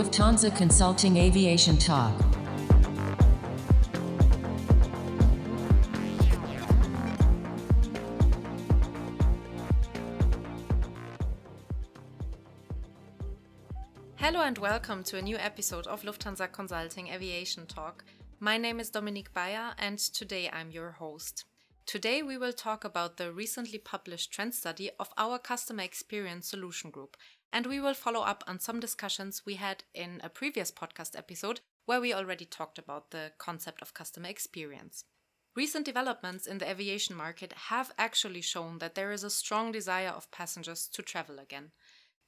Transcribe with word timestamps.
Lufthansa 0.00 0.56
Consulting 0.56 1.18
Aviation 1.18 1.76
Talk. 1.76 2.18
Hello 14.16 14.40
and 14.40 14.56
welcome 14.56 15.04
to 15.04 15.18
a 15.18 15.20
new 15.20 15.36
episode 15.36 15.86
of 15.86 16.00
Lufthansa 16.00 16.50
Consulting 16.50 17.08
Aviation 17.08 17.66
Talk. 17.66 18.06
My 18.38 18.56
name 18.56 18.80
is 18.80 18.88
Dominique 18.88 19.34
Bayer 19.34 19.74
and 19.78 19.98
today 19.98 20.48
I'm 20.50 20.70
your 20.70 20.92
host. 20.92 21.44
Today 21.84 22.22
we 22.22 22.38
will 22.38 22.54
talk 22.54 22.84
about 22.84 23.18
the 23.18 23.32
recently 23.32 23.78
published 23.78 24.32
trend 24.32 24.54
study 24.54 24.90
of 24.98 25.10
our 25.18 25.38
customer 25.38 25.82
experience 25.82 26.48
solution 26.48 26.90
group 26.90 27.18
and 27.52 27.66
we 27.66 27.80
will 27.80 27.94
follow 27.94 28.20
up 28.20 28.44
on 28.46 28.60
some 28.60 28.80
discussions 28.80 29.42
we 29.44 29.54
had 29.54 29.84
in 29.94 30.20
a 30.22 30.28
previous 30.28 30.70
podcast 30.70 31.16
episode 31.16 31.60
where 31.86 32.00
we 32.00 32.14
already 32.14 32.44
talked 32.44 32.78
about 32.78 33.10
the 33.10 33.32
concept 33.38 33.82
of 33.82 33.94
customer 33.94 34.28
experience. 34.28 35.04
Recent 35.56 35.84
developments 35.84 36.46
in 36.46 36.58
the 36.58 36.70
aviation 36.70 37.16
market 37.16 37.52
have 37.52 37.92
actually 37.98 38.40
shown 38.40 38.78
that 38.78 38.94
there 38.94 39.10
is 39.10 39.24
a 39.24 39.30
strong 39.30 39.72
desire 39.72 40.10
of 40.10 40.30
passengers 40.30 40.86
to 40.92 41.02
travel 41.02 41.40
again. 41.40 41.72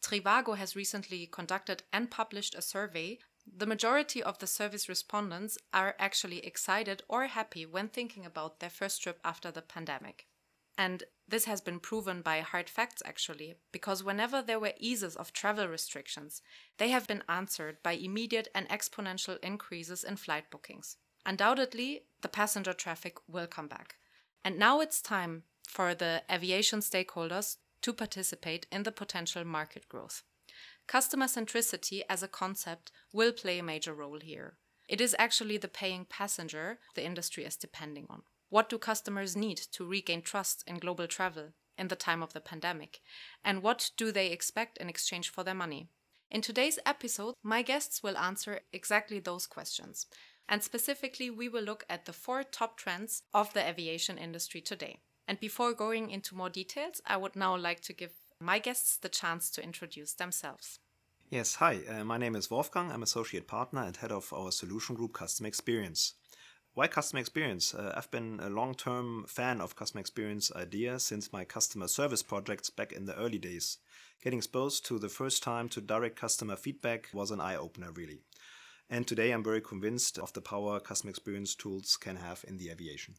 Trivago 0.03 0.57
has 0.57 0.75
recently 0.75 1.29
conducted 1.29 1.85
and 1.93 2.11
published 2.11 2.57
a 2.57 2.63
survey. 2.63 3.21
The 3.47 3.67
majority 3.67 4.21
of 4.23 4.39
the 4.39 4.49
service 4.49 4.89
respondents 4.89 5.57
are 5.73 5.95
actually 6.01 6.45
excited 6.45 7.03
or 7.09 7.27
happy 7.27 7.65
when 7.65 7.89
thinking 7.89 8.27
about 8.27 8.59
their 8.59 8.71
first 8.71 9.01
trip 9.03 9.21
after 9.25 9.53
the 9.53 9.63
pandemic. 9.63 10.27
And 10.83 11.05
this 11.29 11.45
has 11.45 11.61
been 11.61 11.79
proven 11.79 12.23
by 12.23 12.41
hard 12.41 12.69
facts 12.69 13.05
actually, 13.07 13.55
because 13.71 14.03
whenever 14.03 14.43
there 14.43 14.59
were 14.59 14.73
eases 14.81 15.15
of 15.15 15.33
travel 15.33 15.69
restrictions, 15.69 16.43
they 16.79 16.89
have 16.89 17.07
been 17.07 17.23
answered 17.29 17.77
by 17.85 17.93
immediate 17.93 18.49
and 18.53 18.69
exponential 18.69 19.39
increases 19.45 20.03
in 20.03 20.17
flight 20.17 20.51
bookings. 20.51 20.97
Undoubtedly, 21.25 22.07
the 22.23 22.29
passenger 22.29 22.73
traffic 22.73 23.19
will 23.29 23.47
come 23.47 23.69
back. 23.69 23.95
And 24.45 24.59
now 24.59 24.81
it's 24.81 25.01
time 25.01 25.45
for 25.69 25.95
the 25.95 26.25
aviation 26.29 26.81
stakeholders 26.81 27.59
to 27.83 27.93
participate 27.93 28.67
in 28.73 28.83
the 28.83 28.91
potential 28.91 29.45
market 29.45 29.89
growth. 29.89 30.25
Customer 30.89 31.27
centricity 31.27 32.01
as 32.11 32.25
a 32.25 32.29
concept 32.43 32.91
will 33.13 33.31
play 33.31 33.61
a 33.61 33.63
major 33.63 33.95
role 33.95 34.19
here. 34.19 34.57
It 34.89 35.01
is 35.01 35.15
actually 35.17 35.59
the 35.59 35.69
paying 35.69 36.07
passenger 36.07 36.81
the 36.97 37.05
industry 37.05 37.45
is 37.45 37.57
depending 37.57 38.09
on. 38.11 38.23
What 38.53 38.69
do 38.69 38.77
customers 38.77 39.35
need 39.35 39.57
to 39.73 39.87
regain 39.87 40.21
trust 40.21 40.63
in 40.67 40.77
global 40.77 41.07
travel 41.07 41.55
in 41.79 41.89
the 41.89 41.97
time 41.97 42.23
of 42.23 42.35
the 42.35 42.41
pandemic? 42.41 43.01
And 43.43 43.63
what 43.63 43.91
do 43.97 44.13
they 44.13 44.27
expect 44.27 44.77
in 44.77 44.91
exchange 44.91 45.31
for 45.31 45.43
their 45.43 45.55
money? 45.55 45.89
In 46.31 46.43
today's 46.43 46.79
episode, 46.85 47.35
my 47.43 47.63
guests 47.63 48.03
will 48.03 48.19
answer 48.19 48.61
exactly 48.71 49.21
those 49.21 49.47
questions. 49.47 50.05
And 50.51 50.63
specifically, 50.63 51.31
we 51.31 51.49
will 51.49 51.63
look 51.63 51.87
at 51.89 52.05
the 52.05 52.13
four 52.13 52.43
top 52.43 52.77
trends 52.77 53.23
of 53.33 53.55
the 53.55 53.67
aviation 53.67 54.19
industry 54.19 54.61
today. 54.61 54.99
And 55.27 55.41
before 55.41 55.73
going 55.73 56.11
into 56.11 56.37
more 56.37 56.51
details, 56.51 57.01
I 57.07 57.17
would 57.17 57.35
now 57.35 57.57
like 57.57 57.81
to 57.85 57.95
give 57.95 58.13
my 58.39 58.59
guests 58.59 58.99
the 58.99 59.09
chance 59.09 59.49
to 59.53 59.65
introduce 59.65 60.13
themselves. 60.13 60.79
Yes, 61.31 61.55
hi, 61.55 61.81
uh, 61.89 62.05
my 62.05 62.19
name 62.19 62.37
is 62.37 62.51
Wolfgang. 62.51 62.93
I'm 62.93 63.03
associate 63.03 63.49
partner 63.49 63.83
and 63.85 63.97
head 63.97 64.13
of 64.13 64.31
our 64.31 64.53
solution 64.53 64.95
group 64.95 65.15
Customer 65.15 65.49
Experience. 65.49 66.17
Why 66.75 66.89
customer 66.89 67.21
experience? 67.21 67.75
Uh, 67.75 67.93
I've 67.95 68.11
been 68.11 68.41
a 68.41 68.49
long 68.49 68.75
term 68.75 69.27
fan 69.29 69.61
of 69.61 69.77
customer 69.77 70.01
experience 70.01 70.51
idea 70.57 70.99
since 70.99 71.31
my 71.31 71.45
customer 71.45 71.87
service 71.87 72.23
projects 72.23 72.71
back 72.71 72.93
in 72.93 73.05
the 73.05 73.15
early 73.15 73.37
days. 73.37 73.77
Getting 74.25 74.39
exposed 74.39 74.87
to 74.87 74.99
the 74.99 75.11
first 75.11 75.43
time 75.43 75.69
to 75.69 75.83
direct 75.83 76.17
customer 76.17 76.57
feedback 76.57 77.11
was 77.13 77.31
an 77.31 77.43
eye 77.43 77.57
opener, 77.57 77.93
really. 77.93 78.21
And 78.89 79.07
today 79.07 79.33
I'm 79.33 79.45
very 79.45 79.61
convinced 79.61 80.19
of 80.19 80.33
the 80.33 80.41
power 80.41 80.81
customer 80.81 81.11
experience 81.11 81.55
tools 81.55 81.99
can 81.99 82.17
have 82.17 82.43
in 82.49 82.57
the 82.57 82.71
aviation. 82.71 83.17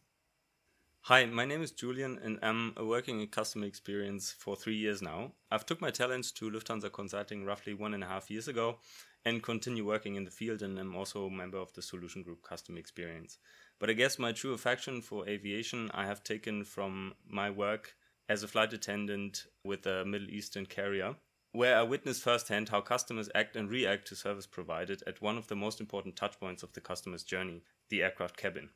Hi, 1.08 1.26
my 1.26 1.44
name 1.44 1.62
is 1.62 1.72
Julian 1.72 2.18
and 2.24 2.40
I'm 2.42 2.76
working 2.80 3.20
in 3.20 3.28
customer 3.28 3.66
experience 3.66 4.32
for 4.32 4.56
three 4.56 4.78
years 4.78 5.02
now. 5.02 5.34
I've 5.52 5.66
took 5.66 5.82
my 5.82 5.90
talents 5.90 6.32
to 6.32 6.50
Lufthansa 6.50 6.94
Consulting 6.94 7.44
roughly 7.44 7.74
one 7.74 7.94
and 7.94 8.06
a 8.06 8.08
half 8.08 8.32
years 8.32 8.48
ago 8.48 8.78
and 9.26 9.44
continue 9.44 9.86
working 9.86 10.16
in 10.16 10.24
the 10.24 10.32
field 10.32 10.62
and 10.62 10.80
I'm 10.80 10.96
also 10.96 11.26
a 11.26 11.30
member 11.30 11.58
of 11.58 11.74
the 11.74 11.82
solution 11.82 12.24
group 12.24 12.42
Customer 12.42 12.80
Experience. 12.80 13.38
But 13.82 13.90
I 13.90 13.94
guess 13.94 14.18
my 14.18 14.32
true 14.32 14.54
affection 14.54 15.02
for 15.02 15.28
aviation 15.28 15.92
I 15.94 16.06
have 16.06 16.24
taken 16.24 16.64
from 16.64 17.16
my 17.28 17.50
work 17.50 17.96
as 18.30 18.42
a 18.42 18.48
flight 18.48 18.72
attendant 18.72 19.48
with 19.66 19.86
a 19.86 20.06
Middle 20.06 20.30
Eastern 20.30 20.66
carrier, 20.66 21.18
where 21.52 21.76
I 21.76 21.84
witnessed 21.84 22.24
firsthand 22.24 22.70
how 22.70 22.80
customers 22.80 23.30
act 23.36 23.58
and 23.58 23.70
react 23.70 24.08
to 24.08 24.16
service 24.16 24.48
provided 24.48 25.04
at 25.06 25.22
one 25.22 25.38
of 25.38 25.48
the 25.48 25.56
most 25.58 25.82
important 25.82 26.16
touchpoints 26.16 26.64
of 26.64 26.72
the 26.72 26.80
customer's 26.80 27.24
journey, 27.24 27.66
the 27.90 28.04
aircraft 28.04 28.38
cabin. 28.38 28.70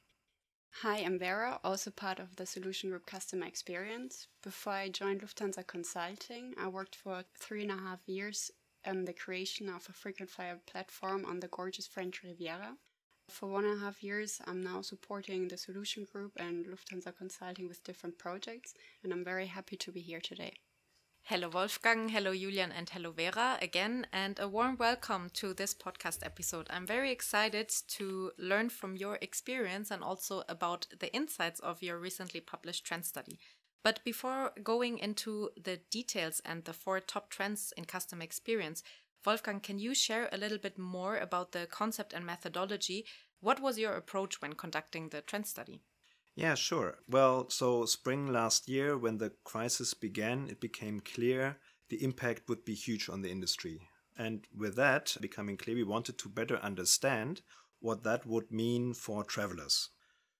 Hi, 0.71 0.97
I'm 0.97 1.17
Vera, 1.17 1.59
also 1.63 1.89
part 1.89 2.19
of 2.19 2.35
the 2.35 2.45
Solution 2.45 2.91
Group 2.91 3.07
Customer 3.07 3.47
Experience. 3.47 4.27
Before 4.43 4.73
I 4.73 4.89
joined 4.89 5.21
Lufthansa 5.21 5.65
Consulting, 5.65 6.53
I 6.55 6.67
worked 6.67 6.95
for 6.95 7.23
three 7.39 7.63
and 7.63 7.71
a 7.71 7.77
half 7.77 7.99
years 8.07 8.51
um, 8.85 9.05
the 9.05 9.13
creation 9.13 9.69
of 9.69 9.87
a 9.89 9.93
frequent 9.93 10.29
flyer 10.29 10.59
platform 10.67 11.25
on 11.25 11.39
the 11.39 11.47
gorgeous 11.47 11.87
French 11.87 12.21
Riviera. 12.23 12.77
For 13.29 13.49
one 13.49 13.65
and 13.65 13.77
a 13.77 13.85
half 13.85 14.03
years, 14.03 14.39
I'm 14.45 14.61
now 14.63 14.81
supporting 14.81 15.47
the 15.47 15.57
Solution 15.57 16.05
Group 16.05 16.33
and 16.37 16.65
Lufthansa 16.67 17.17
Consulting 17.17 17.67
with 17.67 17.83
different 17.83 18.19
projects, 18.19 18.75
and 19.03 19.11
I'm 19.11 19.23
very 19.23 19.47
happy 19.47 19.77
to 19.77 19.91
be 19.91 20.01
here 20.01 20.21
today. 20.21 20.53
Hello, 21.29 21.49
Wolfgang. 21.49 22.07
Hello, 22.07 22.33
Julian. 22.33 22.71
And 22.71 22.89
hello, 22.89 23.11
Vera, 23.11 23.57
again. 23.61 24.07
And 24.13 24.39
a 24.39 24.47
warm 24.47 24.77
welcome 24.77 25.29
to 25.33 25.53
this 25.53 25.73
podcast 25.73 26.25
episode. 26.25 26.67
I'm 26.69 26.87
very 26.87 27.11
excited 27.11 27.67
to 27.89 28.31
learn 28.37 28.69
from 28.69 28.95
your 28.95 29.17
experience 29.21 29.91
and 29.91 30.01
also 30.01 30.43
about 30.47 30.87
the 30.97 31.13
insights 31.13 31.59
of 31.59 31.83
your 31.83 31.97
recently 31.97 32.39
published 32.39 32.85
trend 32.85 33.03
study. 33.03 33.39
But 33.83 33.99
before 34.05 34.53
going 34.63 34.99
into 34.99 35.49
the 35.61 35.81
details 35.91 36.41
and 36.45 36.63
the 36.63 36.71
four 36.71 37.01
top 37.01 37.29
trends 37.29 37.73
in 37.75 37.83
customer 37.83 38.23
experience, 38.23 38.81
Wolfgang, 39.25 39.59
can 39.59 39.79
you 39.79 39.93
share 39.93 40.29
a 40.31 40.37
little 40.37 40.57
bit 40.57 40.77
more 40.77 41.17
about 41.17 41.51
the 41.51 41.65
concept 41.65 42.13
and 42.13 42.25
methodology? 42.25 43.05
What 43.41 43.59
was 43.59 43.77
your 43.77 43.95
approach 43.95 44.41
when 44.41 44.53
conducting 44.53 45.09
the 45.09 45.19
trend 45.19 45.45
study? 45.45 45.81
Yeah, 46.37 46.53
sure. 46.55 46.99
Well, 47.09 47.49
so 47.49 47.85
spring 47.85 48.31
last 48.31 48.69
year, 48.69 48.97
when 48.97 49.17
the 49.17 49.31
crisis 49.43 49.93
began, 49.93 50.47
it 50.49 50.61
became 50.61 51.01
clear 51.01 51.57
the 51.89 52.01
impact 52.01 52.47
would 52.47 52.63
be 52.63 52.75
huge 52.75 53.09
on 53.09 53.23
the 53.23 53.29
industry. 53.29 53.89
And 54.17 54.47
with 54.55 54.75
that 54.75 55.17
becoming 55.19 55.57
clear, 55.57 55.75
we 55.75 55.83
wanted 55.83 56.17
to 56.19 56.29
better 56.29 56.57
understand 56.59 57.41
what 57.81 58.03
that 58.03 58.25
would 58.25 58.51
mean 58.51 58.93
for 58.93 59.25
travelers. 59.25 59.89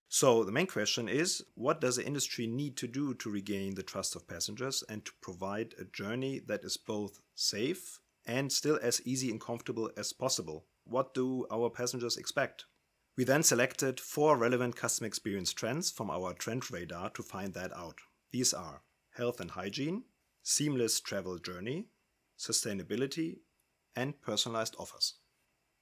So 0.09 0.44
the 0.44 0.52
main 0.52 0.68
question 0.68 1.09
is 1.09 1.44
what 1.56 1.81
does 1.81 1.97
the 1.97 2.06
industry 2.06 2.47
need 2.47 2.78
to 2.78 2.88
do 2.88 3.13
to 3.16 3.31
regain 3.31 3.75
the 3.75 3.84
trust 3.84 4.16
of 4.16 4.28
passengers 4.28 4.84
and 4.88 5.03
to 5.06 5.12
provide 5.22 5.75
a 5.80 5.86
journey 5.86 6.40
that 6.47 6.63
is 6.63 6.78
both 6.78 7.19
safe 7.36 8.00
and 8.25 8.52
still 8.52 8.80
as 8.81 9.02
easy 9.06 9.31
and 9.31 9.41
comfortable 9.41 9.91
as 9.97 10.13
possible? 10.13 10.68
What 10.86 11.13
do 11.16 11.47
our 11.52 11.69
passengers 11.72 12.18
expect? 12.18 12.66
We 13.17 13.23
then 13.23 13.41
selected 13.41 14.00
four 14.00 14.38
relevant 14.38 14.75
customer 14.75 15.07
experience 15.07 15.51
trends 15.51 15.89
from 15.89 16.11
our 16.11 16.33
trend 16.33 16.69
radar 16.69 17.09
to 17.11 17.23
find 17.23 17.53
that 17.55 17.75
out. 17.75 17.97
These 18.31 18.53
are 18.53 18.83
health 19.16 19.39
and 19.39 19.50
hygiene, 19.50 20.03
seamless 20.44 21.00
travel 21.00 21.39
journey, 21.39 21.88
sustainability, 22.38 23.39
and 23.95 24.22
personalized 24.22 24.75
offers. 24.77 25.16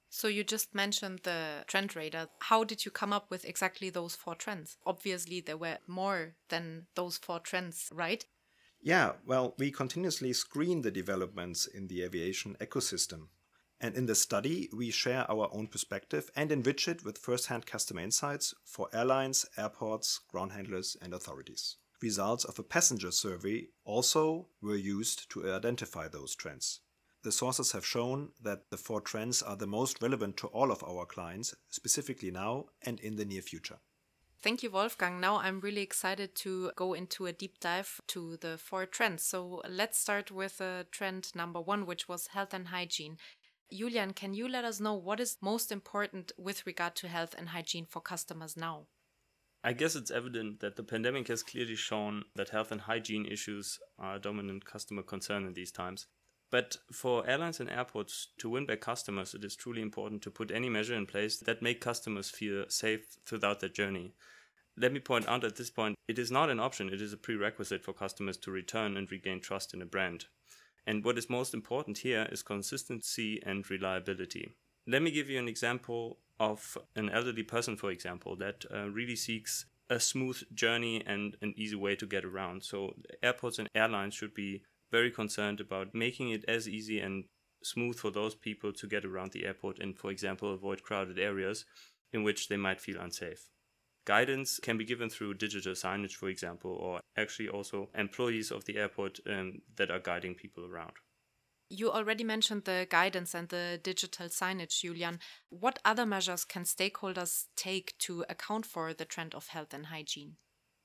So 0.08 0.28
you 0.28 0.44
just 0.44 0.74
mentioned 0.74 1.20
the 1.24 1.64
trend 1.66 1.94
radar. 1.94 2.28
How 2.40 2.64
did 2.64 2.86
you 2.86 2.90
come 2.90 3.12
up 3.12 3.30
with 3.30 3.44
exactly 3.44 3.90
those 3.90 4.14
four 4.14 4.34
trends? 4.34 4.78
Obviously, 4.86 5.40
there 5.42 5.58
were 5.58 5.76
more 5.86 6.36
than 6.48 6.86
those 6.94 7.18
four 7.18 7.40
trends, 7.40 7.90
right? 7.92 8.24
Yeah, 8.80 9.12
well, 9.26 9.54
we 9.58 9.70
continuously 9.70 10.32
screen 10.32 10.80
the 10.80 10.90
developments 10.90 11.66
in 11.66 11.88
the 11.88 12.02
aviation 12.02 12.56
ecosystem. 12.60 13.28
And 13.80 13.94
in 13.94 14.06
the 14.06 14.14
study, 14.14 14.68
we 14.72 14.90
share 14.90 15.30
our 15.30 15.48
own 15.52 15.66
perspective 15.66 16.30
and 16.34 16.50
enrich 16.50 16.88
it 16.88 17.04
with 17.04 17.18
first 17.18 17.46
hand 17.46 17.66
customer 17.66 18.00
insights 18.00 18.54
for 18.64 18.88
airlines, 18.92 19.46
airports, 19.56 20.20
ground 20.30 20.52
handlers, 20.52 20.96
and 21.02 21.12
authorities. 21.12 21.76
Results 22.00 22.44
of 22.44 22.58
a 22.58 22.62
passenger 22.62 23.10
survey 23.10 23.68
also 23.84 24.48
were 24.62 24.76
used 24.76 25.30
to 25.30 25.52
identify 25.52 26.08
those 26.08 26.34
trends 26.34 26.80
the 27.26 27.32
sources 27.32 27.72
have 27.72 27.84
shown 27.84 28.28
that 28.40 28.70
the 28.70 28.76
four 28.76 29.00
trends 29.00 29.42
are 29.42 29.56
the 29.56 29.66
most 29.66 30.00
relevant 30.00 30.36
to 30.36 30.46
all 30.46 30.70
of 30.70 30.84
our 30.84 31.04
clients, 31.04 31.56
specifically 31.68 32.30
now 32.30 32.66
and 32.82 33.00
in 33.00 33.16
the 33.16 33.24
near 33.24 33.42
future. 33.42 33.78
Thank 34.40 34.62
you, 34.62 34.70
Wolfgang. 34.70 35.18
Now 35.18 35.38
I'm 35.38 35.58
really 35.58 35.82
excited 35.82 36.36
to 36.36 36.70
go 36.76 36.94
into 36.94 37.26
a 37.26 37.32
deep 37.32 37.58
dive 37.58 38.00
to 38.08 38.36
the 38.36 38.56
four 38.58 38.86
trends. 38.86 39.24
So 39.24 39.60
let's 39.68 39.98
start 39.98 40.30
with 40.30 40.60
uh, 40.60 40.84
trend 40.92 41.34
number 41.34 41.60
one, 41.60 41.84
which 41.84 42.08
was 42.08 42.28
health 42.28 42.54
and 42.54 42.68
hygiene. 42.68 43.16
Julian, 43.72 44.12
can 44.12 44.32
you 44.32 44.48
let 44.48 44.64
us 44.64 44.80
know 44.80 44.94
what 44.94 45.18
is 45.18 45.38
most 45.40 45.72
important 45.72 46.32
with 46.38 46.66
regard 46.66 46.94
to 46.96 47.08
health 47.08 47.34
and 47.36 47.48
hygiene 47.48 47.86
for 47.86 48.00
customers 48.00 48.56
now? 48.56 48.86
I 49.64 49.72
guess 49.72 49.96
it's 49.96 50.12
evident 50.12 50.60
that 50.60 50.76
the 50.76 50.84
pandemic 50.84 51.26
has 51.26 51.42
clearly 51.42 51.74
shown 51.74 52.22
that 52.36 52.50
health 52.50 52.70
and 52.70 52.82
hygiene 52.82 53.26
issues 53.26 53.80
are 53.98 54.16
a 54.16 54.20
dominant 54.20 54.64
customer 54.64 55.02
concern 55.02 55.44
in 55.44 55.54
these 55.54 55.72
times. 55.72 56.06
But 56.50 56.76
for 56.92 57.28
airlines 57.28 57.58
and 57.58 57.68
airports 57.68 58.28
to 58.38 58.48
win 58.48 58.66
back 58.66 58.80
customers, 58.80 59.34
it 59.34 59.42
is 59.42 59.56
truly 59.56 59.82
important 59.82 60.22
to 60.22 60.30
put 60.30 60.52
any 60.52 60.68
measure 60.68 60.94
in 60.94 61.06
place 61.06 61.38
that 61.38 61.62
make 61.62 61.80
customers 61.80 62.30
feel 62.30 62.66
safe 62.68 63.16
throughout 63.26 63.58
their 63.58 63.68
journey. 63.68 64.14
Let 64.76 64.92
me 64.92 65.00
point 65.00 65.26
out 65.26 65.42
at 65.42 65.56
this 65.56 65.70
point, 65.70 65.96
it 66.06 66.20
is 66.20 66.30
not 66.30 66.50
an 66.50 66.60
option, 66.60 66.88
it 66.92 67.00
is 67.02 67.12
a 67.12 67.16
prerequisite 67.16 67.82
for 67.82 67.92
customers 67.92 68.36
to 68.38 68.52
return 68.52 68.96
and 68.96 69.10
regain 69.10 69.40
trust 69.40 69.74
in 69.74 69.82
a 69.82 69.86
brand. 69.86 70.26
And 70.86 71.04
what 71.04 71.18
is 71.18 71.28
most 71.28 71.52
important 71.52 71.98
here 71.98 72.28
is 72.30 72.42
consistency 72.42 73.42
and 73.44 73.68
reliability. 73.68 74.52
Let 74.86 75.02
me 75.02 75.10
give 75.10 75.28
you 75.28 75.38
an 75.38 75.48
example 75.48 76.18
of 76.38 76.78
an 76.94 77.10
elderly 77.10 77.42
person, 77.42 77.76
for 77.76 77.90
example, 77.90 78.36
that 78.36 78.64
uh, 78.72 78.88
really 78.90 79.16
seeks 79.16 79.66
a 79.90 79.98
smooth 79.98 80.42
journey 80.54 81.02
and 81.06 81.36
an 81.42 81.54
easy 81.56 81.76
way 81.76 81.96
to 81.96 82.06
get 82.06 82.24
around. 82.24 82.62
So, 82.62 82.94
airports 83.22 83.58
and 83.58 83.68
airlines 83.74 84.14
should 84.14 84.34
be 84.34 84.62
very 84.92 85.10
concerned 85.10 85.60
about 85.60 85.94
making 85.94 86.30
it 86.30 86.44
as 86.46 86.68
easy 86.68 87.00
and 87.00 87.24
smooth 87.62 87.96
for 87.96 88.10
those 88.10 88.34
people 88.34 88.72
to 88.72 88.86
get 88.86 89.04
around 89.04 89.32
the 89.32 89.44
airport 89.44 89.78
and, 89.80 89.98
for 89.98 90.10
example, 90.10 90.52
avoid 90.52 90.82
crowded 90.82 91.18
areas 91.18 91.64
in 92.12 92.22
which 92.22 92.48
they 92.48 92.56
might 92.56 92.80
feel 92.80 93.00
unsafe. 93.00 93.48
Guidance 94.06 94.60
can 94.60 94.78
be 94.78 94.84
given 94.84 95.10
through 95.10 95.34
digital 95.34 95.72
signage, 95.72 96.12
for 96.12 96.28
example, 96.28 96.70
or 96.70 97.00
actually 97.16 97.48
also 97.48 97.90
employees 97.94 98.52
of 98.52 98.64
the 98.64 98.78
airport 98.78 99.18
um, 99.28 99.60
that 99.76 99.90
are 99.90 99.98
guiding 99.98 100.34
people 100.34 100.64
around. 100.64 100.92
You 101.68 101.90
already 101.90 102.22
mentioned 102.22 102.64
the 102.64 102.86
guidance 102.88 103.34
and 103.34 103.48
the 103.48 103.80
digital 103.82 104.28
signage, 104.28 104.80
Julian. 104.80 105.18
What 105.50 105.80
other 105.84 106.06
measures 106.06 106.44
can 106.44 106.62
stakeholders 106.62 107.46
take 107.56 107.98
to 107.98 108.24
account 108.28 108.64
for 108.64 108.94
the 108.94 109.04
trend 109.04 109.34
of 109.34 109.48
health 109.48 109.74
and 109.74 109.86
hygiene? 109.86 110.36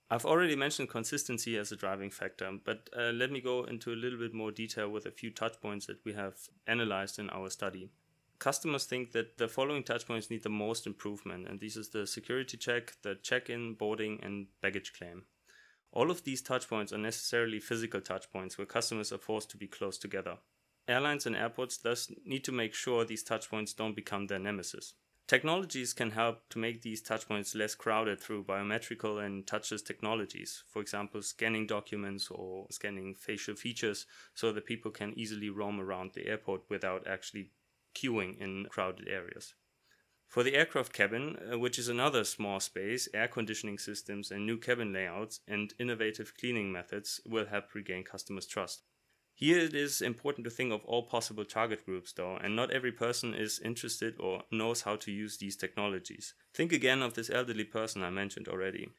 I've 0.10 0.26
already 0.26 0.56
mentioned 0.56 0.90
consistency 0.90 1.58
as 1.58 1.72
a 1.72 1.76
driving 1.76 2.10
factor, 2.10 2.52
but 2.66 2.90
uh, 2.98 3.12
let 3.12 3.32
me 3.32 3.40
go 3.40 3.64
into 3.66 3.94
a 3.94 3.96
little 3.96 4.18
bit 4.18 4.34
more 4.34 4.52
detail 4.52 4.90
with 4.90 5.06
a 5.06 5.12
few 5.12 5.32
touchpoints 5.32 5.86
that 5.86 6.04
we 6.04 6.14
have 6.14 6.34
analyzed 6.66 7.20
in 7.20 7.30
our 7.30 7.52
study. 7.52 7.92
Customers 8.42 8.86
think 8.86 9.12
that 9.12 9.38
the 9.38 9.48
following 9.48 9.84
touchpoints 9.84 10.32
need 10.32 10.42
the 10.42 10.50
most 10.50 10.88
improvement, 10.88 11.48
and 11.48 11.60
this 11.60 11.78
is 11.78 11.90
the 11.90 12.08
security 12.08 12.58
check, 12.58 12.94
the 13.04 13.14
check 13.14 13.52
in, 13.52 13.76
boarding, 13.76 14.20
and 14.24 14.48
baggage 14.64 14.94
claim. 14.94 15.26
All 15.92 16.10
of 16.10 16.24
these 16.24 16.42
touchpoints 16.42 16.92
are 16.92 16.98
necessarily 16.98 17.60
physical 17.60 18.02
touchpoints 18.02 18.58
where 18.58 18.66
customers 18.66 19.12
are 19.12 19.20
forced 19.20 19.52
to 19.52 19.58
be 19.58 19.68
close 19.68 20.00
together. 20.00 20.38
Airlines 20.88 21.28
and 21.28 21.36
airports 21.36 21.78
thus 21.78 22.12
need 22.26 22.44
to 22.46 22.52
make 22.52 22.74
sure 22.74 23.06
these 23.06 23.24
touchpoints 23.24 23.76
don't 23.76 23.96
become 23.96 24.26
their 24.26 24.40
nemesis. 24.40 24.96
Technologies 25.28 25.94
can 25.94 26.10
help 26.10 26.50
to 26.50 26.58
make 26.58 26.82
these 26.82 27.04
touchpoints 27.04 27.56
less 27.56 27.76
crowded 27.76 28.20
through 28.20 28.46
biometrical 28.46 29.20
and 29.20 29.46
touchless 29.46 29.86
technologies, 29.86 30.64
for 30.68 30.82
example, 30.82 31.22
scanning 31.22 31.68
documents 31.68 32.28
or 32.32 32.66
scanning 32.72 33.14
facial 33.14 33.56
features 33.56 34.08
so 34.34 34.52
that 34.52 34.66
people 34.66 34.90
can 34.90 35.14
easily 35.16 35.52
roam 35.52 35.80
around 35.80 36.14
the 36.16 36.26
airport 36.26 36.64
without 36.72 37.06
actually 37.06 37.52
queuing 37.94 38.38
in 38.40 38.68
crowded 38.70 39.08
areas. 39.08 39.54
For 40.28 40.44
the 40.44 40.56
aircraft 40.56 40.94
cabin, 40.94 41.38
uh, 41.52 41.60
which 41.60 41.78
is 41.78 41.90
another 41.90 42.24
small 42.24 42.62
space, 42.62 43.10
air 43.14 43.28
conditioning 43.28 43.78
systems 43.78 44.32
and 44.32 44.46
new 44.46 44.58
cabin 44.58 44.94
layouts 44.94 45.42
and 45.46 45.74
innovative 45.78 46.38
cleaning 46.38 46.72
methods 46.72 47.20
will 47.26 47.48
help 47.48 47.74
regain 47.74 48.06
customers' 48.06 48.48
trust. 48.48 48.84
Here 49.34 49.60
it 49.60 49.74
is 49.74 50.02
important 50.02 50.46
to 50.46 50.52
think 50.52 50.72
of 50.72 50.86
all 50.86 51.04
possible 51.04 51.44
target 51.44 51.86
groups 51.86 52.14
though, 52.14 52.38
and 52.38 52.56
not 52.56 52.72
every 52.72 52.92
person 52.92 53.34
is 53.34 53.60
interested 53.60 54.16
or 54.20 54.44
knows 54.52 54.84
how 54.84 54.96
to 54.98 55.12
use 55.12 55.38
these 55.38 55.58
technologies. 55.58 56.34
Think 56.54 56.72
again 56.72 57.02
of 57.02 57.16
this 57.16 57.30
elderly 57.30 57.66
person 57.66 58.04
I 58.04 58.10
mentioned 58.10 58.48
already. 58.48 58.92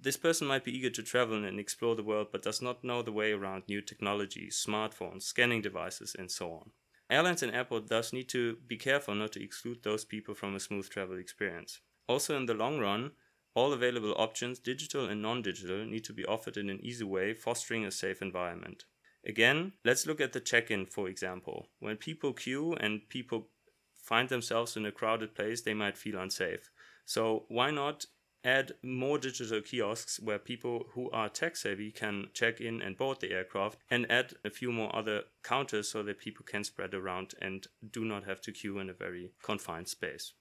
This 0.00 0.16
person 0.16 0.48
might 0.48 0.64
be 0.64 0.76
eager 0.76 0.90
to 0.90 1.02
travel 1.04 1.44
and 1.44 1.60
explore 1.60 1.94
the 1.94 2.02
world 2.02 2.32
but 2.32 2.42
does 2.42 2.60
not 2.60 2.82
know 2.82 3.02
the 3.02 3.12
way 3.12 3.30
around 3.30 3.68
new 3.68 3.82
technologies, 3.82 4.60
smartphones, 4.66 5.22
scanning 5.22 5.62
devices, 5.62 6.16
and 6.18 6.28
so 6.28 6.52
on. 6.52 6.72
Airlines 7.10 7.42
and 7.42 7.54
airports 7.54 7.88
thus 7.88 8.12
need 8.12 8.28
to 8.30 8.56
be 8.66 8.76
careful 8.76 9.14
not 9.14 9.32
to 9.32 9.42
exclude 9.42 9.82
those 9.82 10.04
people 10.04 10.34
from 10.34 10.54
a 10.54 10.60
smooth 10.60 10.88
travel 10.88 11.18
experience. 11.18 11.80
Also, 12.08 12.36
in 12.36 12.46
the 12.46 12.54
long 12.54 12.78
run, 12.78 13.12
all 13.54 13.72
available 13.72 14.14
options, 14.16 14.58
digital 14.58 15.06
and 15.06 15.20
non 15.20 15.42
digital, 15.42 15.84
need 15.84 16.04
to 16.04 16.12
be 16.12 16.24
offered 16.24 16.56
in 16.56 16.70
an 16.70 16.80
easy 16.82 17.04
way, 17.04 17.34
fostering 17.34 17.84
a 17.84 17.90
safe 17.90 18.22
environment. 18.22 18.84
Again, 19.24 19.72
let's 19.84 20.06
look 20.06 20.20
at 20.20 20.32
the 20.32 20.40
check 20.40 20.70
in, 20.70 20.86
for 20.86 21.08
example. 21.08 21.68
When 21.78 21.96
people 21.96 22.32
queue 22.32 22.74
and 22.74 23.08
people 23.08 23.48
find 23.94 24.28
themselves 24.28 24.76
in 24.76 24.86
a 24.86 24.92
crowded 24.92 25.34
place, 25.34 25.60
they 25.60 25.74
might 25.74 25.96
feel 25.96 26.18
unsafe. 26.18 26.70
So, 27.04 27.44
why 27.48 27.70
not 27.70 28.06
add 28.44 28.72
more 28.82 29.18
digital 29.18 29.60
kiosks 29.60 30.18
where 30.20 30.38
people 30.38 30.86
who 30.94 31.10
are 31.10 31.28
tech 31.28 31.56
savvy 31.56 31.90
can 31.90 32.28
check 32.34 32.60
in 32.60 32.82
and 32.82 32.96
board 32.96 33.20
the 33.20 33.32
aircraft 33.32 33.78
and 33.90 34.10
add 34.10 34.34
a 34.44 34.50
few 34.50 34.72
more 34.72 34.94
other 34.94 35.22
counters 35.42 35.90
so 35.90 36.02
that 36.02 36.18
people 36.18 36.44
can 36.44 36.64
spread 36.64 36.94
around 36.94 37.34
and 37.40 37.66
do 37.90 38.04
not 38.04 38.24
have 38.24 38.40
to 38.40 38.52
queue 38.52 38.78
in 38.78 38.90
a 38.90 38.94
very 38.94 39.32
confined 39.42 39.88
space. 39.88 40.32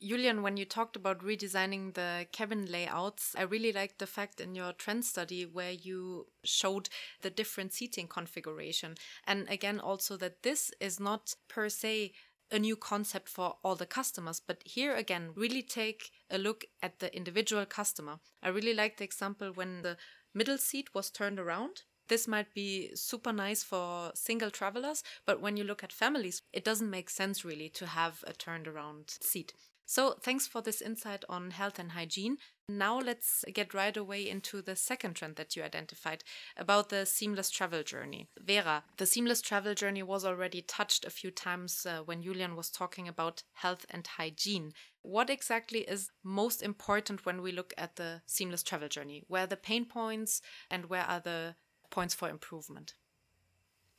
Julian, 0.00 0.42
when 0.42 0.56
you 0.56 0.64
talked 0.64 0.94
about 0.94 1.24
redesigning 1.24 1.94
the 1.94 2.26
cabin 2.30 2.66
layouts, 2.66 3.34
I 3.36 3.42
really 3.42 3.72
liked 3.72 3.98
the 3.98 4.06
fact 4.06 4.40
in 4.40 4.54
your 4.54 4.72
trend 4.72 5.04
study 5.04 5.44
where 5.44 5.72
you 5.72 6.28
showed 6.44 6.88
the 7.22 7.30
different 7.30 7.72
seating 7.72 8.06
configuration. 8.06 8.94
And 9.26 9.48
again, 9.48 9.80
also 9.80 10.16
that 10.18 10.44
this 10.44 10.70
is 10.80 11.00
not 11.00 11.34
per 11.48 11.68
se 11.68 12.12
a 12.50 12.58
new 12.58 12.76
concept 12.76 13.28
for 13.28 13.56
all 13.62 13.76
the 13.76 13.86
customers, 13.86 14.40
but 14.40 14.62
here 14.64 14.94
again, 14.94 15.30
really 15.34 15.62
take 15.62 16.10
a 16.30 16.38
look 16.38 16.64
at 16.82 16.98
the 16.98 17.14
individual 17.14 17.66
customer. 17.66 18.20
I 18.42 18.48
really 18.48 18.74
like 18.74 18.96
the 18.96 19.04
example 19.04 19.52
when 19.52 19.82
the 19.82 19.96
middle 20.34 20.58
seat 20.58 20.94
was 20.94 21.10
turned 21.10 21.38
around 21.38 21.82
this 22.08 22.26
might 22.26 22.52
be 22.54 22.90
super 22.94 23.32
nice 23.32 23.62
for 23.62 24.10
single 24.14 24.50
travelers, 24.50 25.04
but 25.26 25.40
when 25.40 25.56
you 25.56 25.64
look 25.64 25.84
at 25.84 25.92
families, 25.92 26.42
it 26.52 26.64
doesn't 26.64 26.90
make 26.90 27.10
sense 27.10 27.44
really 27.44 27.68
to 27.70 27.86
have 27.86 28.24
a 28.26 28.32
turned 28.32 28.66
around 28.66 29.04
seat. 29.20 29.52
So, 29.90 30.16
thanks 30.20 30.46
for 30.46 30.60
this 30.60 30.82
insight 30.82 31.24
on 31.30 31.50
health 31.50 31.78
and 31.78 31.92
hygiene. 31.92 32.36
Now, 32.68 32.98
let's 32.98 33.42
get 33.54 33.72
right 33.72 33.96
away 33.96 34.28
into 34.28 34.60
the 34.60 34.76
second 34.76 35.14
trend 35.14 35.36
that 35.36 35.56
you 35.56 35.62
identified 35.62 36.24
about 36.58 36.90
the 36.90 37.06
seamless 37.06 37.48
travel 37.48 37.82
journey. 37.82 38.28
Vera, 38.38 38.84
the 38.98 39.06
seamless 39.06 39.40
travel 39.40 39.72
journey 39.72 40.02
was 40.02 40.26
already 40.26 40.60
touched 40.60 41.06
a 41.06 41.10
few 41.10 41.30
times 41.30 41.86
uh, 41.86 42.00
when 42.04 42.22
Julian 42.22 42.54
was 42.54 42.68
talking 42.68 43.08
about 43.08 43.44
health 43.54 43.86
and 43.88 44.06
hygiene. 44.06 44.74
What 45.00 45.30
exactly 45.30 45.88
is 45.88 46.10
most 46.22 46.62
important 46.62 47.24
when 47.24 47.40
we 47.40 47.50
look 47.50 47.72
at 47.78 47.96
the 47.96 48.20
seamless 48.26 48.62
travel 48.62 48.88
journey? 48.88 49.24
Where 49.26 49.44
are 49.44 49.46
the 49.46 49.56
pain 49.56 49.86
points 49.86 50.42
and 50.70 50.90
where 50.90 51.04
are 51.04 51.20
the 51.20 51.54
points 51.90 52.12
for 52.12 52.28
improvement? 52.28 52.92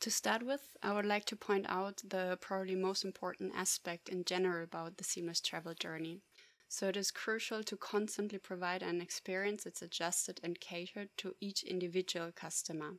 To 0.01 0.11
start 0.11 0.43
with, 0.43 0.75
I 0.83 0.91
would 0.91 1.05
like 1.05 1.23
to 1.27 1.37
point 1.37 1.65
out 1.69 2.01
the 2.03 2.37
probably 2.41 2.75
most 2.75 3.05
important 3.05 3.53
aspect 3.55 4.09
in 4.09 4.25
general 4.25 4.65
about 4.65 4.97
the 4.97 5.05
seamless 5.05 5.39
travel 5.39 5.73
journey. 5.73 6.21
So, 6.67 6.89
it 6.89 6.97
is 6.97 7.11
crucial 7.11 7.63
to 7.63 7.77
constantly 7.77 8.39
provide 8.39 8.83
an 8.83 8.99
experience 8.99 9.63
that's 9.63 9.81
adjusted 9.81 10.41
and 10.43 10.59
catered 10.59 11.15
to 11.19 11.35
each 11.39 11.63
individual 11.63 12.33
customer. 12.33 12.97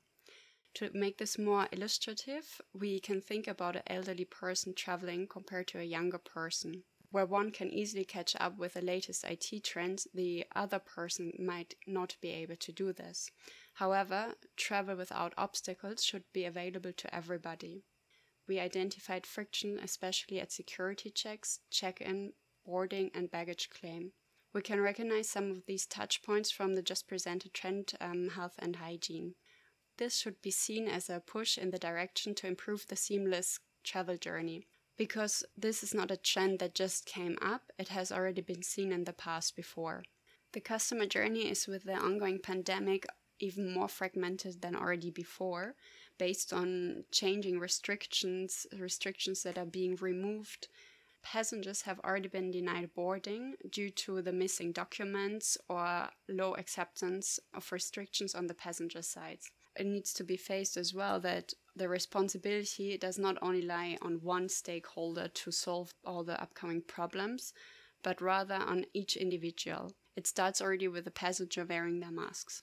To 0.74 0.90
make 0.94 1.18
this 1.18 1.38
more 1.38 1.68
illustrative, 1.72 2.60
we 2.72 3.00
can 3.00 3.20
think 3.20 3.48
about 3.48 3.76
an 3.76 3.82
elderly 3.86 4.24
person 4.26 4.74
traveling 4.74 5.28
compared 5.28 5.68
to 5.68 5.80
a 5.80 5.84
younger 5.84 6.18
person. 6.18 6.84
Where 7.10 7.26
one 7.26 7.50
can 7.50 7.70
easily 7.70 8.04
catch 8.04 8.36
up 8.38 8.56
with 8.56 8.74
the 8.74 8.82
latest 8.82 9.24
IT 9.24 9.64
trends, 9.64 10.06
the 10.14 10.46
other 10.54 10.78
person 10.78 11.32
might 11.38 11.74
not 11.86 12.16
be 12.20 12.30
able 12.30 12.56
to 12.56 12.72
do 12.72 12.92
this. 12.92 13.30
However, 13.74 14.36
travel 14.56 14.96
without 14.96 15.34
obstacles 15.36 16.04
should 16.04 16.24
be 16.32 16.44
available 16.44 16.92
to 16.92 17.14
everybody. 17.14 17.84
We 18.46 18.60
identified 18.60 19.26
friction 19.26 19.78
especially 19.82 20.40
at 20.40 20.52
security 20.52 21.10
checks, 21.10 21.60
check 21.70 22.00
in, 22.00 22.32
boarding, 22.64 23.10
and 23.14 23.30
baggage 23.30 23.70
claim. 23.70 24.12
We 24.52 24.62
can 24.62 24.80
recognize 24.80 25.28
some 25.28 25.50
of 25.50 25.66
these 25.66 25.86
touch 25.86 26.22
points 26.22 26.50
from 26.50 26.74
the 26.74 26.82
just 26.82 27.08
presented 27.08 27.54
trend 27.54 27.92
um, 28.00 28.30
health 28.30 28.54
and 28.58 28.76
hygiene. 28.76 29.34
This 29.98 30.16
should 30.18 30.40
be 30.42 30.50
seen 30.50 30.88
as 30.88 31.10
a 31.10 31.20
push 31.20 31.58
in 31.58 31.70
the 31.70 31.78
direction 31.78 32.34
to 32.36 32.46
improve 32.46 32.86
the 32.86 32.96
seamless 32.96 33.60
travel 33.84 34.16
journey. 34.16 34.66
Because 35.00 35.44
this 35.56 35.82
is 35.82 35.94
not 35.94 36.10
a 36.10 36.16
trend 36.18 36.58
that 36.58 36.74
just 36.74 37.06
came 37.06 37.38
up, 37.40 37.72
it 37.78 37.88
has 37.88 38.12
already 38.12 38.42
been 38.42 38.62
seen 38.62 38.92
in 38.92 39.04
the 39.04 39.14
past 39.14 39.56
before. 39.56 40.04
The 40.52 40.60
customer 40.60 41.06
journey 41.06 41.50
is 41.50 41.66
with 41.66 41.84
the 41.84 41.94
ongoing 41.94 42.38
pandemic 42.38 43.06
even 43.38 43.72
more 43.72 43.88
fragmented 43.88 44.60
than 44.60 44.76
already 44.76 45.10
before 45.10 45.74
based 46.18 46.52
on 46.52 47.04
changing 47.10 47.58
restrictions 47.58 48.66
restrictions 48.78 49.42
that 49.42 49.56
are 49.56 49.64
being 49.64 49.96
removed 50.02 50.68
passengers 51.22 51.80
have 51.82 51.98
already 52.00 52.28
been 52.28 52.50
denied 52.50 52.90
boarding 52.94 53.54
due 53.70 53.88
to 53.88 54.20
the 54.20 54.32
missing 54.32 54.70
documents 54.70 55.56
or 55.70 56.10
low 56.28 56.52
acceptance 56.56 57.40
of 57.54 57.72
restrictions 57.72 58.34
on 58.34 58.48
the 58.48 58.60
passenger 58.66 59.00
side 59.00 59.38
it 59.76 59.86
needs 59.86 60.12
to 60.12 60.24
be 60.24 60.36
faced 60.36 60.76
as 60.76 60.92
well 60.92 61.18
that 61.18 61.54
the 61.76 61.88
responsibility 61.88 62.96
does 62.98 63.18
not 63.18 63.36
only 63.42 63.62
lie 63.62 63.96
on 64.02 64.22
one 64.22 64.48
stakeholder 64.48 65.28
to 65.28 65.50
solve 65.50 65.92
all 66.04 66.24
the 66.24 66.40
upcoming 66.42 66.82
problems 66.82 67.52
but 68.02 68.20
rather 68.20 68.54
on 68.54 68.84
each 68.94 69.16
individual 69.16 69.92
it 70.16 70.26
starts 70.26 70.60
already 70.60 70.88
with 70.88 71.04
the 71.04 71.10
passenger 71.10 71.64
wearing 71.64 72.00
their 72.00 72.10
masks 72.10 72.62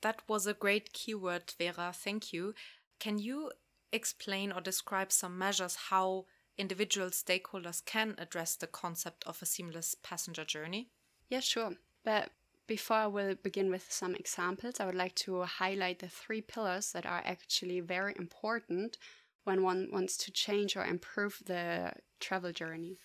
that 0.00 0.22
was 0.28 0.46
a 0.46 0.54
great 0.54 0.92
keyword, 0.92 1.54
Vera. 1.58 1.92
Thank 1.94 2.32
you. 2.32 2.54
Can 2.98 3.18
you 3.18 3.50
explain 3.92 4.52
or 4.52 4.60
describe 4.60 5.10
some 5.12 5.38
measures 5.38 5.76
how 5.90 6.26
individual 6.56 7.08
stakeholders 7.08 7.84
can 7.84 8.14
address 8.18 8.56
the 8.56 8.66
concept 8.66 9.24
of 9.26 9.40
a 9.42 9.46
seamless 9.46 9.94
passenger 10.02 10.44
journey? 10.44 10.90
Yeah, 11.28 11.40
sure. 11.40 11.74
But 12.04 12.30
before 12.68 12.98
I 12.98 13.06
will 13.06 13.34
begin 13.34 13.70
with 13.70 13.90
some 13.90 14.14
examples, 14.14 14.78
I 14.78 14.86
would 14.86 14.94
like 14.94 15.14
to 15.16 15.42
highlight 15.42 15.98
the 15.98 16.08
three 16.08 16.42
pillars 16.42 16.92
that 16.92 17.06
are 17.06 17.22
actually 17.24 17.80
very 17.80 18.14
important 18.16 18.98
when 19.44 19.62
one 19.62 19.88
wants 19.90 20.16
to 20.18 20.30
change 20.30 20.76
or 20.76 20.84
improve 20.84 21.42
the 21.46 21.94
travel 22.20 22.52
journey. 22.52 22.98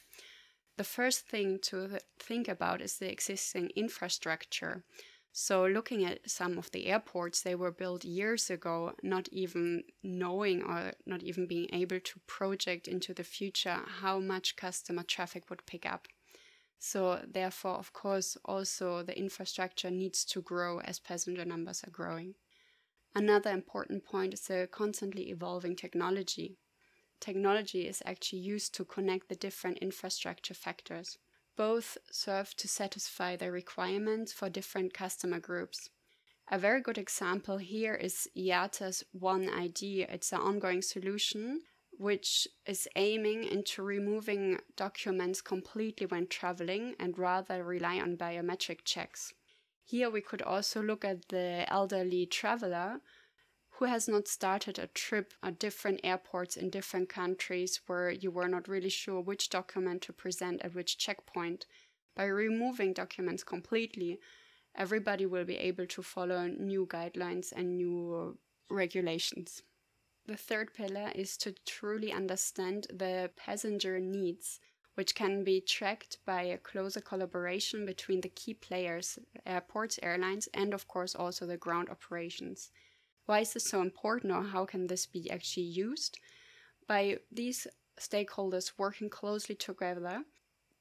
The 0.78 0.84
first 0.84 1.28
thing 1.28 1.60
to 1.64 2.00
think 2.20 2.48
about 2.48 2.82
is 2.82 2.98
the 2.98 3.10
existing 3.10 3.72
infrastructure. 3.76 4.84
So, 5.32 5.66
looking 5.66 6.06
at 6.06 6.30
some 6.30 6.58
of 6.58 6.70
the 6.72 6.88
airports, 6.88 7.42
they 7.42 7.56
were 7.56 7.72
built 7.72 8.04
years 8.04 8.50
ago, 8.50 8.94
not 9.02 9.30
even 9.32 9.84
knowing 10.04 10.62
or 10.62 10.94
not 11.06 11.24
even 11.24 11.48
being 11.48 11.70
able 11.74 12.00
to 12.00 12.20
project 12.28 12.88
into 12.88 13.14
the 13.14 13.24
future 13.24 13.80
how 14.02 14.20
much 14.20 14.58
customer 14.58 15.04
traffic 15.04 15.50
would 15.50 15.66
pick 15.66 15.86
up. 15.86 16.08
So, 16.86 17.22
therefore, 17.26 17.76
of 17.76 17.94
course, 17.94 18.36
also 18.44 19.04
the 19.04 19.18
infrastructure 19.18 19.90
needs 19.90 20.26
to 20.26 20.42
grow 20.42 20.82
as 20.82 21.00
passenger 21.00 21.46
numbers 21.46 21.82
are 21.88 21.90
growing. 21.90 22.36
Another 23.16 23.52
important 23.52 24.04
point 24.04 24.34
is 24.34 24.42
the 24.42 24.68
constantly 24.70 25.30
evolving 25.30 25.78
technology. 25.78 26.58
Technology 27.22 27.88
is 27.88 28.04
actually 28.06 28.40
used 28.40 28.76
to 28.76 28.84
connect 28.84 29.30
the 29.30 29.36
different 29.36 29.78
infrastructure 29.78 30.54
factors. 30.54 31.18
Both 31.56 31.98
serve 32.12 32.54
to 32.58 32.68
satisfy 32.68 33.38
the 33.38 33.50
requirements 33.50 34.34
for 34.34 34.50
different 34.50 34.94
customer 34.94 35.40
groups. 35.40 35.90
A 36.52 36.60
very 36.60 36.82
good 36.82 36.98
example 36.98 37.60
here 37.60 37.96
is 37.96 38.28
IATA's 38.36 39.06
One 39.14 39.48
ID. 39.50 40.02
It's 40.10 40.34
an 40.34 40.42
ongoing 40.42 40.82
solution 40.82 41.62
which 42.04 42.50
is 42.66 42.86
aiming 42.98 43.46
into 43.46 43.82
removing 43.82 44.60
documents 44.76 45.40
completely 45.40 46.06
when 46.06 46.28
traveling 46.28 46.94
and 47.00 47.18
rather 47.18 47.64
rely 47.64 47.98
on 47.98 48.18
biometric 48.18 48.80
checks. 48.84 49.34
Here 49.86 50.10
we 50.10 50.20
could 50.20 50.42
also 50.42 50.84
look 50.84 51.06
at 51.06 51.30
the 51.30 51.64
elderly 51.70 52.26
traveler 52.26 53.00
who 53.76 53.86
has 53.86 54.10
not 54.10 54.28
started 54.28 54.78
a 54.78 54.88
trip 54.88 55.34
at 55.42 55.60
different 55.60 56.02
airports 56.04 56.58
in 56.58 56.70
different 56.70 57.08
countries 57.08 57.80
where 57.88 58.12
you 58.12 58.32
were 58.32 58.50
not 58.50 58.68
really 58.68 58.90
sure 58.90 59.22
which 59.22 59.50
document 59.50 60.02
to 60.02 60.12
present 60.12 60.62
at 60.62 60.76
which 60.76 60.98
checkpoint. 60.98 61.66
By 62.18 62.26
removing 62.26 62.92
documents 62.92 63.46
completely, 63.46 64.20
everybody 64.76 65.26
will 65.26 65.46
be 65.46 65.56
able 65.56 65.88
to 65.88 66.04
follow 66.04 66.48
new 66.48 66.86
guidelines 66.86 67.54
and 67.56 67.78
new 67.78 68.38
regulations. 68.70 69.64
The 70.26 70.38
third 70.38 70.74
pillar 70.74 71.12
is 71.14 71.36
to 71.38 71.54
truly 71.66 72.12
understand 72.14 72.88
the 72.90 73.30
passenger 73.36 74.00
needs, 74.00 74.60
which 74.96 75.16
can 75.16 75.44
be 75.44 75.60
tracked 75.60 76.20
by 76.26 76.44
a 76.44 76.58
closer 76.58 77.02
collaboration 77.02 77.86
between 77.86 78.22
the 78.22 78.30
key 78.30 78.54
players, 78.54 79.20
airports, 79.46 80.00
airlines, 80.02 80.48
and 80.54 80.74
of 80.74 80.88
course 80.88 81.14
also 81.14 81.46
the 81.46 81.58
ground 81.58 81.90
operations. 81.90 82.72
Why 83.26 83.40
is 83.40 83.54
this 83.54 83.66
so 83.66 83.82
important, 83.82 84.32
or 84.32 84.44
how 84.44 84.66
can 84.66 84.88
this 84.88 85.06
be 85.06 85.30
actually 85.30 85.64
used? 85.64 86.20
By 86.88 87.20
these 87.32 87.68
stakeholders 88.00 88.74
working 88.78 89.10
closely 89.10 89.56
together, 89.56 90.24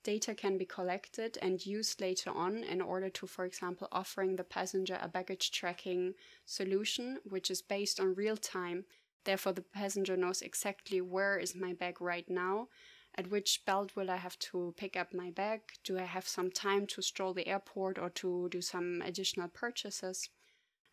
data 0.05 0.35
can 0.35 0.59
be 0.59 0.67
collected 0.67 1.39
and 1.43 1.65
used 1.65 2.01
later 2.01 2.31
on 2.31 2.65
in 2.65 2.81
order 2.81 3.09
to, 3.11 3.27
for 3.27 3.45
example, 3.45 3.89
offering 3.91 4.37
the 4.37 4.45
passenger 4.45 4.99
a 5.01 5.09
baggage 5.09 5.51
tracking 5.51 6.15
solution, 6.47 7.19
which 7.25 7.51
is 7.51 7.63
based 7.63 7.99
on 7.99 8.15
real 8.15 8.37
time. 8.37 8.85
Therefore, 9.25 9.53
the 9.53 9.63
passenger 9.63 10.17
knows 10.17 10.43
exactly 10.43 11.01
where 11.01 11.39
is 11.39 11.55
my 11.55 11.73
bag 11.73 12.01
right 12.01 12.29
now, 12.29 12.69
at 13.15 13.31
which 13.31 13.65
belt 13.65 13.95
will 13.95 14.11
I 14.11 14.17
have 14.17 14.39
to 14.39 14.75
pick 14.77 14.97
up 14.97 15.13
my 15.13 15.31
bag, 15.31 15.61
do 15.85 15.99
I 15.99 16.05
have 16.05 16.27
some 16.27 16.51
time 16.51 16.87
to 16.89 17.03
stroll 17.03 17.35
the 17.35 17.47
airport 17.47 17.99
or 17.99 18.11
to 18.11 18.49
do 18.51 18.61
some 18.63 19.03
additional 19.03 19.49
purchases. 19.49 20.29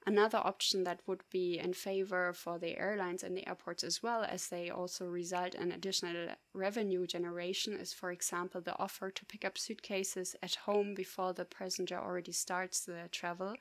Another 0.06 0.38
option 0.38 0.86
that 0.86 1.02
would 1.08 1.24
be 1.30 1.60
in 1.60 1.74
favor 1.74 2.32
for 2.34 2.58
the 2.58 2.78
airlines 2.78 3.22
and 3.22 3.36
the 3.36 3.48
airports 3.48 3.84
as 3.84 4.02
well, 4.02 4.24
as 4.24 4.48
they 4.48 4.70
also 4.70 5.06
result 5.06 5.56
in 5.56 5.72
additional 5.72 6.36
revenue 6.54 7.06
generation, 7.06 7.74
is, 7.74 7.94
for 7.94 8.12
example, 8.12 8.62
the 8.62 8.78
offer 8.78 9.12
to 9.12 9.26
pick 9.26 9.44
up 9.44 9.58
suitcases 9.58 10.36
at 10.42 10.56
home 10.56 10.94
before 10.94 11.34
the 11.34 11.46
passenger 11.46 11.98
already 11.98 12.32
starts 12.32 12.86
the 12.86 13.10
travel, 13.12 13.56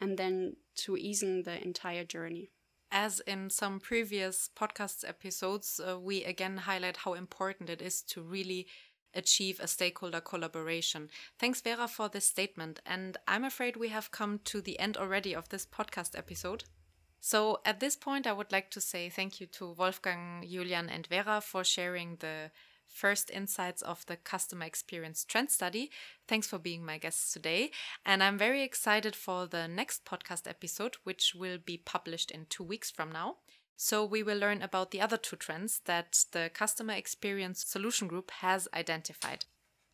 and 0.00 0.18
then 0.18 0.56
to 0.76 0.96
ease 0.96 1.20
the 1.20 1.58
entire 1.62 2.04
journey. 2.04 2.50
As 2.94 3.20
in 3.20 3.50
some 3.50 3.80
previous 3.80 4.50
podcast 4.54 5.08
episodes, 5.08 5.80
uh, 5.80 5.98
we 5.98 6.22
again 6.24 6.58
highlight 6.58 6.98
how 6.98 7.14
important 7.14 7.70
it 7.70 7.82
is 7.82 8.02
to 8.02 8.22
really 8.22 8.68
achieve 9.14 9.58
a 9.60 9.66
stakeholder 9.66 10.20
collaboration. 10.20 11.10
Thanks, 11.38 11.60
Vera, 11.60 11.88
for 11.88 12.08
this 12.08 12.26
statement. 12.26 12.80
And 12.86 13.16
I'm 13.26 13.44
afraid 13.44 13.76
we 13.76 13.88
have 13.88 14.10
come 14.10 14.40
to 14.44 14.60
the 14.60 14.78
end 14.78 14.96
already 14.96 15.34
of 15.34 15.48
this 15.48 15.66
podcast 15.66 16.16
episode. 16.16 16.64
So, 17.18 17.60
at 17.64 17.80
this 17.80 17.96
point, 17.96 18.26
I 18.26 18.32
would 18.32 18.52
like 18.52 18.70
to 18.72 18.80
say 18.80 19.08
thank 19.08 19.40
you 19.40 19.46
to 19.48 19.72
Wolfgang, 19.72 20.44
Julian, 20.48 20.90
and 20.90 21.06
Vera 21.06 21.40
for 21.40 21.64
sharing 21.64 22.16
the 22.16 22.50
first 22.92 23.30
insights 23.30 23.82
of 23.82 24.04
the 24.06 24.16
customer 24.16 24.66
experience 24.66 25.24
trend 25.24 25.50
study. 25.50 25.90
Thanks 26.28 26.46
for 26.46 26.58
being 26.58 26.84
my 26.84 26.98
guests 26.98 27.32
today. 27.32 27.70
And 28.04 28.22
I'm 28.22 28.38
very 28.38 28.62
excited 28.62 29.16
for 29.16 29.46
the 29.46 29.66
next 29.66 30.04
podcast 30.04 30.48
episode, 30.48 30.96
which 31.04 31.34
will 31.34 31.58
be 31.58 31.78
published 31.78 32.30
in 32.30 32.46
two 32.48 32.64
weeks 32.64 32.90
from 32.90 33.10
now. 33.10 33.36
So 33.76 34.04
we 34.04 34.22
will 34.22 34.38
learn 34.38 34.62
about 34.62 34.90
the 34.90 35.00
other 35.00 35.16
two 35.16 35.36
trends 35.36 35.80
that 35.86 36.24
the 36.32 36.50
Customer 36.54 36.92
Experience 36.92 37.64
Solution 37.64 38.06
Group 38.06 38.30
has 38.30 38.68
identified. 38.74 39.46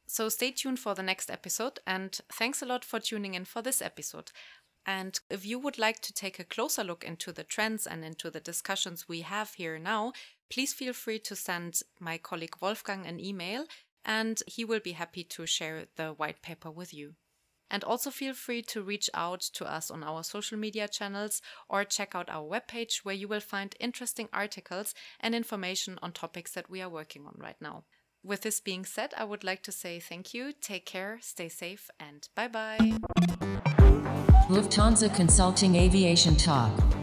So 0.07 0.29
stay 0.29 0.51
tuned 0.51 0.79
for 0.79 0.95
the 0.95 1.03
next 1.03 1.31
episode 1.31 1.81
and 1.87 2.19
thanks 2.33 2.63
a 2.63 2.67
lot 2.67 2.85
for 2.85 2.99
tuning 2.99 3.35
in 3.35 3.45
for 3.45 3.63
this 3.63 3.83
episode. 3.83 4.33
And 4.89 5.21
if 5.29 5.45
you 5.45 5.59
would 5.59 5.79
like 5.79 6.01
to 6.01 6.15
take 6.15 6.39
a 6.39 6.45
closer 6.45 6.83
look 6.83 7.05
into 7.05 7.31
the 7.31 7.45
trends 7.45 7.87
and 7.87 8.03
into 8.03 8.31
the 8.31 8.41
discussions 8.41 9.07
we 9.07 9.21
have 9.21 9.53
here 9.53 9.79
now, 9.79 10.15
please 10.49 10.73
feel 10.73 10.95
free 10.95 11.19
to 11.19 11.37
send 11.37 11.83
my 12.01 12.17
colleague 12.17 12.55
Wolfgang 12.63 13.05
an 13.05 13.21
email 13.21 13.67
and 14.03 14.43
he 14.47 14.65
will 14.65 14.81
be 14.81 14.93
happy 14.93 15.25
to 15.25 15.45
share 15.45 15.89
the 15.97 16.13
white 16.13 16.41
paper 16.41 16.71
with 16.71 16.95
you. 16.95 17.17
And 17.71 17.85
also 17.85 18.11
feel 18.11 18.33
free 18.33 18.63
to 18.63 18.83
reach 18.83 19.11
out 19.13 19.43
to 19.57 19.71
us 19.71 19.91
on 19.91 20.03
our 20.03 20.25
social 20.25 20.57
media 20.57 20.89
channels 20.89 21.43
or 21.69 21.85
check 21.85 22.15
out 22.15 22.31
our 22.31 22.49
webpage 22.49 23.05
where 23.05 23.15
you 23.15 23.29
will 23.29 23.41
find 23.41 23.77
interesting 23.79 24.31
articles 24.33 24.95
and 25.21 25.35
information 25.35 25.99
on 26.01 26.13
topics 26.13 26.53
that 26.53 26.71
we 26.71 26.81
are 26.81 26.89
working 26.89 27.27
on 27.27 27.35
right 27.37 27.61
now. 27.61 27.85
With 28.25 28.41
this 28.41 28.59
being 28.59 28.87
said, 28.87 29.13
I 29.19 29.25
would 29.25 29.45
like 29.45 29.63
to 29.65 29.73
say 29.73 30.01
thank 30.01 30.33
you, 30.33 30.55
take 30.59 30.87
care, 30.87 31.19
stay 31.21 31.51
safe, 31.51 31.91
and 32.01 32.27
bye 32.35 32.49
bye. 32.49 33.37
Lufthansa 34.49 35.15
Consulting 35.15 35.77
Aviation 35.77 36.35
Talk. 36.35 36.98